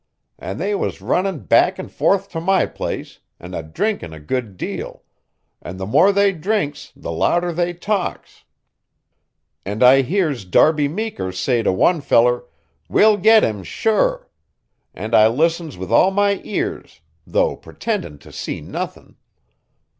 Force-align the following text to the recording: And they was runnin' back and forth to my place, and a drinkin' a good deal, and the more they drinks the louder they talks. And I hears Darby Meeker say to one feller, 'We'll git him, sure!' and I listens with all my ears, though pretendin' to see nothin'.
And 0.39 0.59
they 0.59 0.73
was 0.73 0.99
runnin' 0.99 1.41
back 1.45 1.77
and 1.77 1.91
forth 1.91 2.27
to 2.29 2.41
my 2.41 2.65
place, 2.65 3.19
and 3.39 3.53
a 3.53 3.61
drinkin' 3.61 4.13
a 4.13 4.19
good 4.19 4.57
deal, 4.57 5.03
and 5.61 5.79
the 5.79 5.85
more 5.85 6.11
they 6.11 6.31
drinks 6.31 6.91
the 6.95 7.11
louder 7.11 7.53
they 7.53 7.73
talks. 7.73 8.43
And 9.63 9.83
I 9.83 10.01
hears 10.01 10.43
Darby 10.43 10.87
Meeker 10.87 11.31
say 11.31 11.61
to 11.61 11.71
one 11.71 12.01
feller, 12.01 12.45
'We'll 12.89 13.17
git 13.17 13.43
him, 13.43 13.63
sure!' 13.63 14.27
and 14.95 15.13
I 15.13 15.27
listens 15.27 15.77
with 15.77 15.91
all 15.91 16.09
my 16.09 16.41
ears, 16.43 17.01
though 17.27 17.55
pretendin' 17.55 18.17
to 18.21 18.31
see 18.31 18.59
nothin'. 18.59 19.17